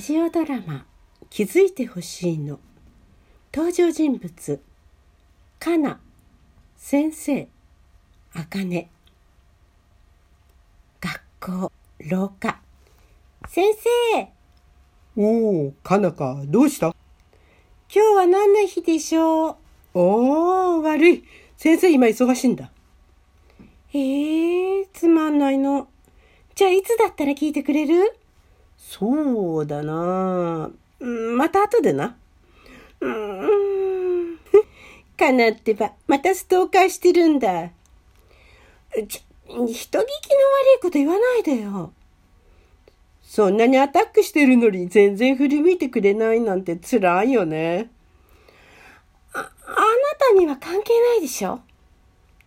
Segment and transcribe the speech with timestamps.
[0.00, 0.86] ラジオドラマ
[1.28, 2.58] 「気づいてほしいの」
[3.54, 4.62] 登場人物
[5.58, 6.00] かな
[6.74, 7.46] 先生
[8.32, 8.88] あかね
[11.02, 12.62] 学校廊下。
[13.46, 14.28] 先生！
[15.18, 16.86] おお、かなか、どうした？
[16.86, 16.96] 今
[17.92, 19.56] 日は何の日でしょう？
[19.92, 21.24] おー、悪い。
[21.58, 22.72] 先生今忙しいんだ。
[23.92, 25.88] ええー、つまんないの。
[26.54, 28.16] じゃあいつだったら聞いてくれる？
[28.82, 30.70] そうだな
[31.00, 32.16] また後でな。
[33.00, 34.38] うーん。
[35.16, 37.68] かなってば、またストーカーしてるんだ。
[37.68, 40.04] ち、人聞きの悪い
[40.82, 41.92] こと言わないでよ。
[43.22, 47.90] そんなにアタックしてるのに全然振り向いてくれないなんて辛いよね。
[49.32, 49.48] あ、あな
[50.18, 51.60] たには関係ないでしょ？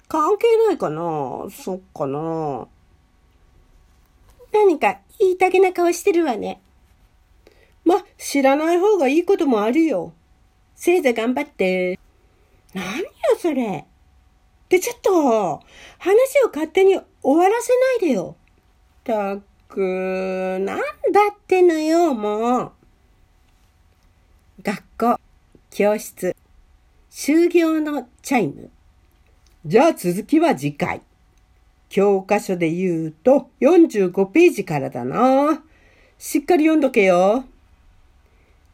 [0.10, 1.48] 関係ないかな？
[1.50, 2.68] そっかな
[4.54, 6.62] 何か言いたげな顔してるわね。
[7.84, 10.14] ま、知らない方がいいこともあるよ。
[10.76, 12.00] せいぜい頑張って。
[12.74, 13.04] 何よ
[13.38, 13.86] それ。
[14.70, 15.62] で、ちょっと、
[16.00, 18.36] 話を勝手に終わらせないでよ。
[19.04, 19.38] た
[19.68, 20.82] く、なんだ
[21.32, 22.72] ってのよ、もう。
[24.62, 25.20] 学校、
[25.72, 26.36] 教室、
[27.10, 28.70] 終業のチャイム。
[29.66, 31.02] じゃあ続きは次回。
[31.94, 35.64] 教科書で言うと45ページからだな。
[36.18, 37.46] しっかり読んどけよ。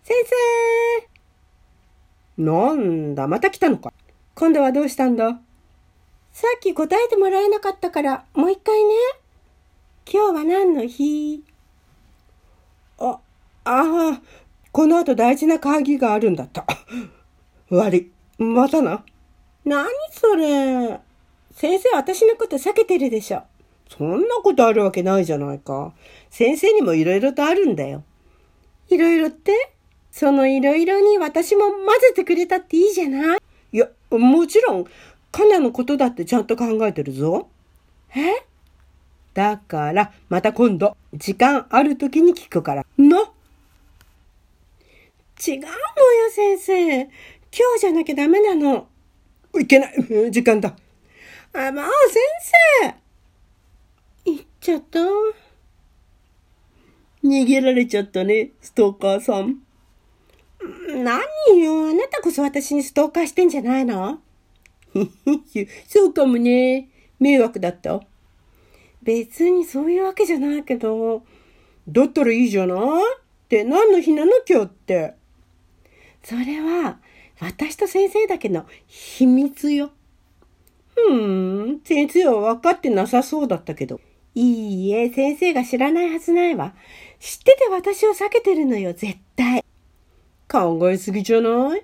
[0.04, 0.16] 先
[2.38, 3.92] 生なんだ、また来たのか。
[4.36, 5.42] 今度はどうしたんだ
[6.32, 8.94] さっき答えてもらえなかったから、もう一回ね。
[10.10, 11.44] 今日は何の日？
[13.00, 13.20] あ、あ
[13.66, 14.22] あ、
[14.72, 16.66] この後大事な鍵があるんだった。
[17.70, 18.12] 悪い。
[18.42, 19.04] またな。
[19.66, 21.09] 何それ。
[21.60, 23.44] 先生、私のこと避けてるでしょ。
[23.90, 25.92] そんなことあるわけないじゃないか。
[26.30, 28.06] 先生にもいろいろとあるんだよ。
[28.88, 29.74] いろいろって
[30.10, 33.40] そのいろいろに私も混ぜてくれたっていいじゃない
[33.74, 34.86] いや、もちろん、
[35.34, 37.50] カナのことだってちゃんと考えてるぞ。
[38.16, 38.46] え？
[39.34, 42.86] だから、また今度、時間ある時に聞くから。
[42.98, 43.18] の？
[45.46, 47.02] 違うのよ、先生。
[47.02, 47.10] 今
[47.76, 48.88] 日じゃなきゃダメなの。
[49.60, 50.32] いけない。
[50.32, 50.74] 時間だ。
[51.54, 51.86] あ、もう
[52.84, 52.94] 先
[54.26, 54.32] 生。
[54.32, 55.00] 行っちゃった。
[57.24, 59.60] 逃げられちゃったね、ストーカーさん。
[61.04, 61.20] 何
[61.62, 64.20] よ、あなたこそ私にストーカーしてんじゃないの？
[65.88, 66.90] そうかもね。
[67.20, 68.02] 迷惑だった。
[69.02, 71.24] 別にそういうわけじゃないけど。
[71.88, 72.78] だったらいいじゃない？
[73.16, 75.14] って何の日なの今日って。
[76.24, 77.00] それは、
[77.40, 79.92] 私と先生だけの秘密よ。
[81.08, 84.02] ふーん、先生は分かってなさそうだったけど。
[84.36, 86.74] いいえ、先生が知らないはずないわ。
[87.20, 89.64] 知ってて私を避けてるのよ、絶対。
[90.48, 91.84] 考えすぎじゃない？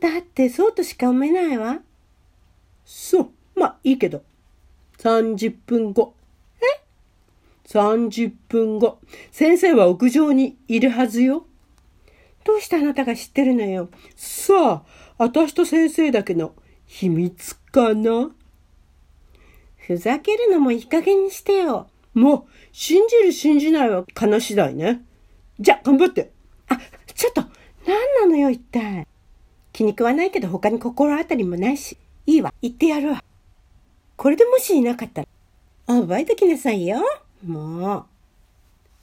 [0.00, 1.80] だってそうとしか思えないわ。
[2.84, 4.22] そう、まあいいけど。
[4.98, 6.14] 30分後。
[6.60, 6.82] え
[7.68, 8.98] ?30 分後。
[9.30, 11.46] 先生は屋上にいるはずよ。
[12.44, 13.88] どうしてあなたが知ってるのよ？
[14.16, 16.54] さあ、私と先生だけの
[16.86, 18.30] 秘密かな？
[19.78, 21.88] ふざけるのもいい加減にしてよ。
[22.14, 25.02] もう、信じる信じないは金次第ね。
[25.58, 26.30] じゃ、頑張って。
[26.68, 26.78] あ、
[27.12, 27.42] ちょっと、
[27.84, 29.08] 何なのよ、一体。
[29.72, 31.96] 気に食わないけど他に心当たりもないし。
[32.26, 33.24] いいわ、言ってやるわ。
[34.16, 35.28] これでもしいなかったら、
[35.88, 37.02] 覚えときなさいよ。
[37.44, 38.04] もう。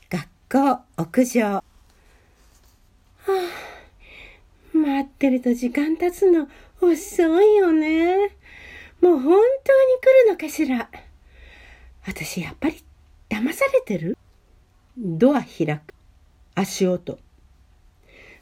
[0.10, 1.42] 学校、屋上。
[1.42, 1.64] は
[3.28, 6.48] あ、待ってると時間経つの
[6.80, 8.38] 遅いよね。
[9.02, 9.38] もう本当に
[10.00, 10.90] 来るのかしら。
[12.06, 12.84] 私やっぱり
[13.30, 14.18] 騙されてる？
[14.98, 15.94] ドア開く。
[16.56, 17.18] 足音。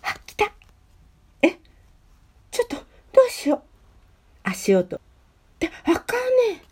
[0.01, 0.51] あ、来た。
[1.41, 1.57] え、
[2.51, 2.83] ちょっと、ど
[3.27, 3.61] うしよう。
[4.43, 4.99] 足音。
[5.59, 6.15] で、あか
[6.49, 6.63] ね。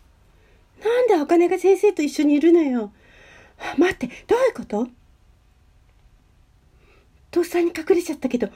[0.82, 2.92] なんであかねが先生と一緒にいるのよ。
[3.76, 4.88] 待って、どういうこと？
[7.30, 8.48] とっさに隠れちゃったけど、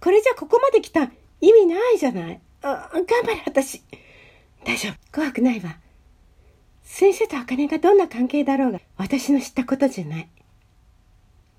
[0.00, 1.10] これじゃここまで来た
[1.40, 2.40] 意味ないじゃない。
[2.62, 3.82] あ、頑張れ、私。
[4.64, 5.78] 大丈夫、怖くないわ。
[6.82, 10.28] 先生と茜がどんな関係だろうが、私の知ったことじゃない。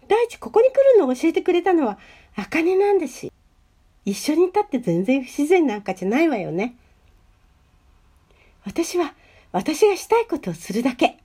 [0.08, 1.98] 第一、ここに来るのを教えてくれたのは、
[2.36, 3.32] 茜なんだし。
[4.06, 6.76] 一緒にいたって全然不自然なんかじゃないわよね。
[8.64, 9.14] 私は、
[9.52, 11.18] 私がしたいことをするだけ。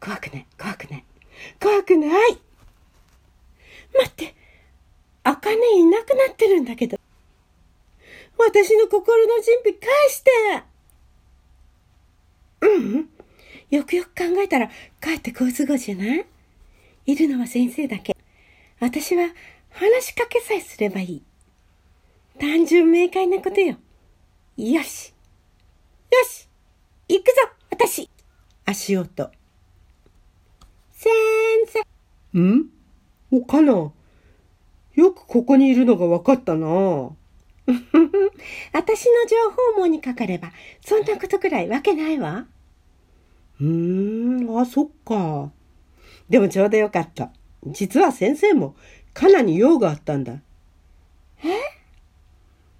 [0.00, 1.04] 怖くない、怖くない。
[1.60, 2.38] 怖くない
[3.94, 4.34] 待って、
[5.24, 6.98] あかねいなくなってるんだけど。
[8.38, 10.30] 私の心の準備返して
[12.60, 13.08] うん、
[13.70, 14.70] よくよく考えたら、
[15.00, 16.26] 帰って好都合じゃない？
[17.06, 18.16] いるのは先生だけ。
[18.80, 19.28] 私は
[19.70, 21.22] 話しかけさえすればいい。
[22.38, 23.76] 単純明快なことよ。
[24.56, 25.14] よし。
[26.10, 26.48] よし
[27.08, 27.32] 行くぞ
[27.70, 28.08] 私
[28.64, 29.30] 足音。
[30.92, 31.10] 先
[32.34, 32.38] 生。
[32.38, 32.66] ん？
[33.30, 33.92] おかな
[34.94, 37.10] よくここにいるのがわかったな。
[38.72, 39.36] 私の情
[39.76, 42.46] 報網にかかれば、そんなことくらいわけないわ。
[43.60, 43.66] うー
[44.50, 45.50] ん、あ、そっか。
[46.28, 47.30] でもちょうどよかった。
[47.66, 48.74] 実は先生も
[49.12, 50.40] カナに用があったんだ。
[51.44, 51.48] え？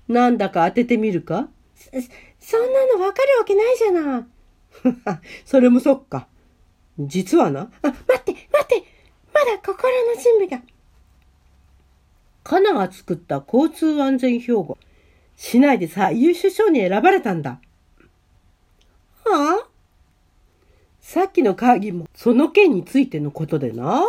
[0.08, 1.48] なんだか当ててみるか？
[1.74, 1.90] そ、
[2.40, 4.24] そんなのわかるわけないじゃない。
[5.44, 6.28] それもそっか。
[6.98, 8.84] 実はな、あ、待って、待って。
[9.34, 10.62] まだ心の準備が。
[12.48, 14.78] カナが作った交通安全標語。
[15.36, 17.60] 市内で最優秀賞に選ばれたんだ。
[19.22, 19.68] はあ？
[20.98, 24.02] さっきの会議もその件についてのことでな。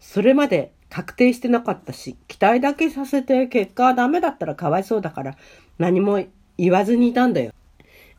[0.00, 5.36] それまで確定してなかったし、期待だけさせて結果はダメだったらかわいそうだから
[5.76, 6.24] 何も
[6.56, 7.52] 言わずにいたんだよ。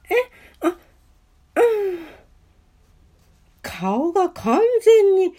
[0.03, 0.13] え、
[0.61, 0.75] あ、うん。
[3.63, 5.33] 顔が完全に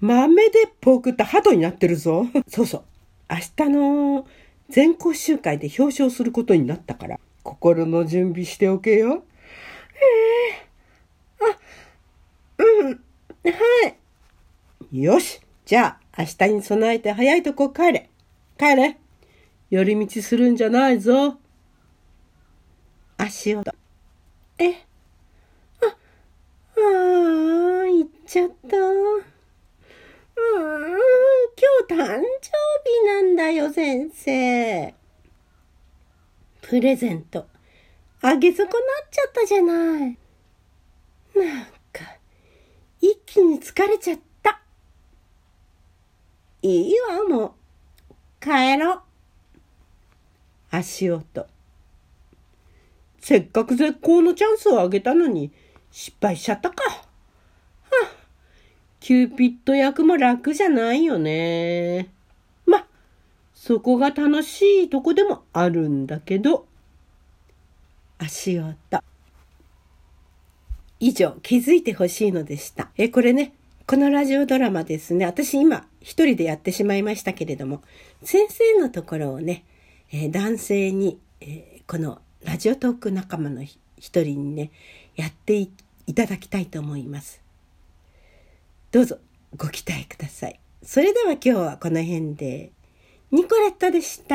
[0.00, 2.26] 豆でっぽくった鳩になってるぞ。
[2.48, 2.84] そうそう。
[3.30, 3.36] 明
[3.66, 4.26] 日の
[4.68, 9.22] 全校集会で表彰することになったから、心の準備しておけよ。
[9.94, 10.66] ええ
[11.40, 11.58] あ、
[12.58, 12.92] うん。
[12.92, 12.98] は
[14.92, 15.02] い。
[15.02, 15.40] よし。
[15.64, 18.10] じゃあ、明日に備えて早いとこ帰れ。
[18.58, 18.98] 帰れ。
[19.70, 21.38] 寄り道するんじゃないぞ。
[23.16, 23.72] 足音。
[24.58, 25.92] え、あ、あ
[26.76, 26.80] あ、
[27.86, 28.76] 行っちゃった。
[28.76, 28.82] うー
[30.78, 30.90] ん、
[31.56, 32.50] 今日誕生
[32.84, 34.94] 日なんだよ、先生。
[36.62, 37.46] プレゼント、
[38.22, 38.76] あげ損なっ
[39.10, 40.18] ちゃったじゃない。
[41.36, 42.16] なんか、
[43.02, 44.62] 一気に疲れちゃった。
[46.62, 47.52] いいわ、もう。
[48.40, 49.00] 帰ろう。
[50.70, 51.46] 足音。
[53.18, 55.52] せっかく絶好のチャンスをあげたのに
[55.90, 56.82] 失敗しちゃったか。
[56.84, 57.04] は
[57.92, 58.12] あ、
[58.98, 62.08] キューピッド役も楽じゃないよね。
[63.60, 66.64] そこが楽しいとこでもあるんだけど。
[68.16, 68.74] 足音。
[70.98, 72.88] 以上、気づいてほしいのでした。
[72.96, 73.52] え、これね、
[73.86, 77.82] このラジオドラマですね、私今一人でやってしまいましたけれども、
[78.22, 79.66] 先生のところをね、
[80.10, 84.70] えー男性に、えーこのラジオトーク仲間の一人にね、
[85.16, 85.68] やってい
[86.14, 87.42] ただきたいと思います。
[88.90, 89.18] どうぞ
[89.54, 90.58] ご期待ください。
[90.82, 92.72] それでは今日はこの辺で、
[93.32, 94.34] ニコレットでした。